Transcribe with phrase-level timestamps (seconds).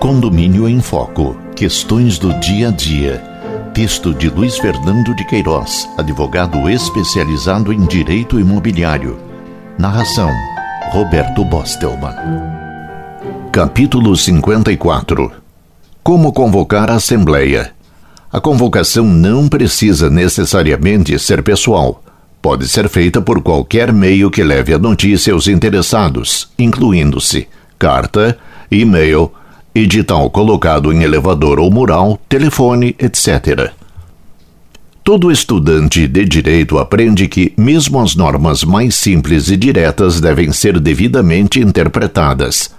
[0.00, 1.36] Condomínio em Foco.
[1.54, 3.22] Questões do dia a dia.
[3.72, 9.16] Texto de Luiz Fernando de Queiroz, advogado especializado em direito imobiliário.
[9.78, 10.28] Narração:
[10.90, 12.14] Roberto Bostelman.
[13.52, 15.30] Capítulo 54.
[16.02, 17.72] Como convocar a assembleia?
[18.32, 22.02] A convocação não precisa necessariamente ser pessoal.
[22.40, 27.46] Pode ser feita por qualquer meio que leve a notícia aos interessados, incluindo-se
[27.82, 28.38] carta,
[28.70, 29.32] e-mail,
[29.74, 33.72] edital colocado em elevador ou mural, telefone, etc.
[35.02, 40.78] Todo estudante de direito aprende que, mesmo as normas mais simples e diretas devem ser
[40.78, 42.72] devidamente interpretadas.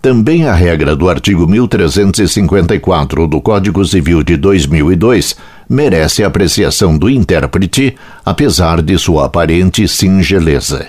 [0.00, 5.34] Também a regra do artigo 1354 do Código Civil de 2002
[5.68, 10.86] merece a apreciação do intérprete, apesar de sua aparente singeleza.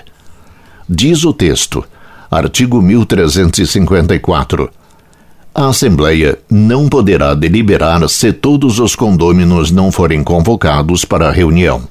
[0.88, 1.84] Diz o texto,
[2.30, 4.70] artigo 1354
[5.58, 11.88] a Assembleia não poderá deliberar se todos os condôminos não forem convocados para a reunião.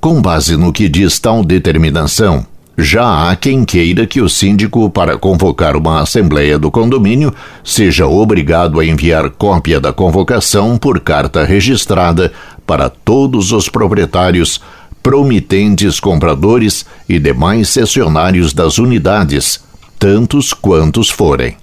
[0.00, 2.44] Com base no que diz tal determinação,
[2.76, 8.80] já há quem queira que o síndico, para convocar uma assembleia do condomínio, seja obrigado
[8.80, 12.32] a enviar cópia da convocação por carta registrada
[12.66, 14.60] para todos os proprietários,
[15.04, 19.62] promitentes compradores e demais cessionários das unidades,
[19.98, 21.58] tantos quantos forem.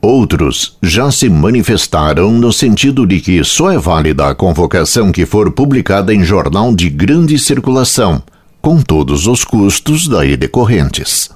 [0.00, 5.52] Outros já se manifestaram no sentido de que só é válida a convocação que for
[5.52, 8.22] publicada em jornal de grande circulação,
[8.62, 11.28] com todos os custos daí decorrentes.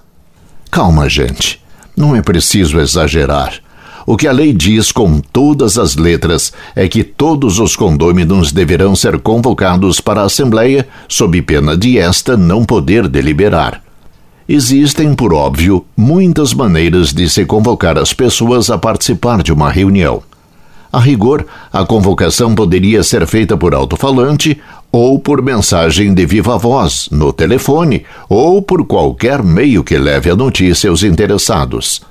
[0.71, 1.63] Calma, gente.
[1.95, 3.61] Não é preciso exagerar.
[4.07, 8.95] O que a lei diz com todas as letras é que todos os condôminos deverão
[8.95, 13.83] ser convocados para a Assembleia, sob pena de esta não poder deliberar.
[14.47, 20.23] Existem, por óbvio, muitas maneiras de se convocar as pessoas a participar de uma reunião.
[20.93, 24.61] A rigor, a convocação poderia ser feita por alto-falante
[24.93, 30.37] ou por mensagem de viva voz, no telefone ou por qualquer meio que leve a
[30.37, 32.03] notícia aos interessados.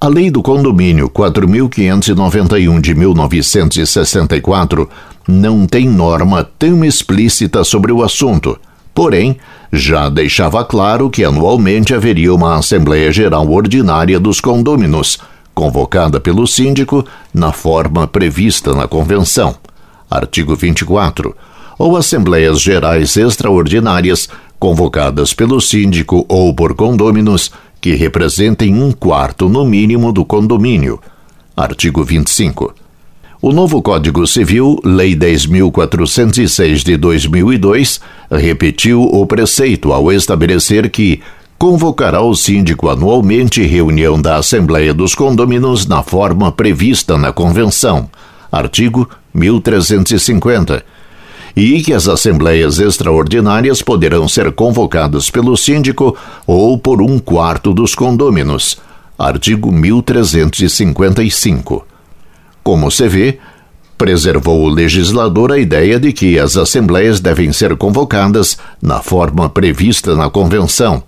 [0.00, 4.88] A Lei do Condomínio 4591 de 1964
[5.26, 8.58] não tem norma tão explícita sobre o assunto
[8.96, 9.36] Porém,
[9.70, 15.18] já deixava claro que anualmente haveria uma Assembleia Geral Ordinária dos Condôminos,
[15.54, 19.54] convocada pelo síndico na forma prevista na Convenção.
[20.10, 21.36] Artigo 24.
[21.78, 29.64] Ou Assembleias Gerais Extraordinárias, convocadas pelo síndico ou por condôminos, que representem um quarto no
[29.64, 31.00] mínimo do condomínio.
[31.56, 32.74] Artigo 25.
[33.40, 38.00] O novo Código Civil, Lei 10.406 de 2002,
[38.30, 41.20] repetiu o preceito ao estabelecer que
[41.58, 48.10] convocará o síndico anualmente reunião da Assembleia dos Condôminos na forma prevista na Convenção,
[48.50, 50.84] artigo 1350,
[51.56, 56.14] e que as assembleias extraordinárias poderão ser convocadas pelo síndico
[56.46, 58.76] ou por um quarto dos condôminos,
[59.18, 61.86] artigo 1355.
[62.62, 63.38] Como se vê,
[63.96, 70.14] preservou o legislador a ideia de que as assembleias devem ser convocadas na forma prevista
[70.14, 71.02] na Convenção,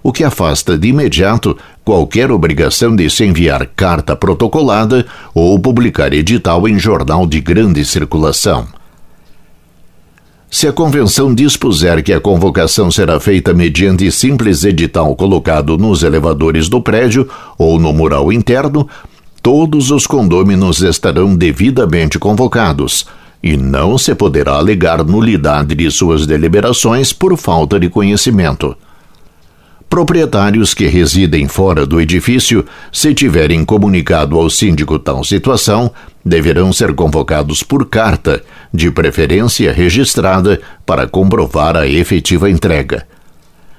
[0.00, 5.04] o que afasta de imediato qualquer obrigação de se enviar carta protocolada
[5.34, 8.77] ou publicar edital em jornal de grande circulação.
[10.50, 16.70] Se a convenção dispuser que a convocação será feita mediante simples edital colocado nos elevadores
[16.70, 17.28] do prédio
[17.58, 18.88] ou no mural interno,
[19.42, 23.06] todos os condôminos estarão devidamente convocados
[23.42, 28.74] e não se poderá alegar nulidade de suas deliberações por falta de conhecimento.
[29.88, 35.90] Proprietários que residem fora do edifício, se tiverem comunicado ao síndico tal situação,
[36.22, 43.06] deverão ser convocados por carta, de preferência registrada, para comprovar a efetiva entrega.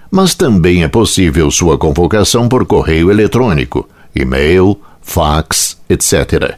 [0.10, 6.58] Mas também é possível sua convocação por correio eletrônico, e-mail, fax, etc.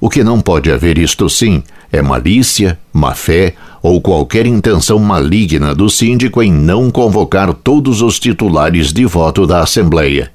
[0.00, 5.88] O que não pode haver isto sim é malícia, má-fé ou qualquer intenção maligna do
[5.88, 10.30] síndico em não convocar todos os titulares de voto da Assembleia.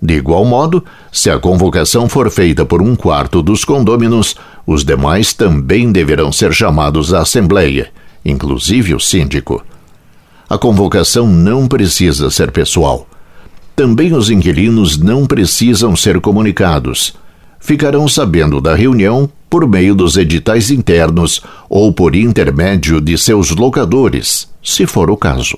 [0.00, 4.34] De igual modo, se a convocação for feita por um quarto dos condôminos,
[4.66, 7.88] os demais também deverão ser chamados à Assembleia,
[8.24, 9.64] inclusive o síndico.
[10.50, 13.06] A convocação não precisa ser pessoal.
[13.76, 17.14] Também os inquilinos não precisam ser comunicados.
[17.64, 24.48] Ficarão sabendo da reunião por meio dos editais internos ou por intermédio de seus locadores,
[24.60, 25.56] se for o caso.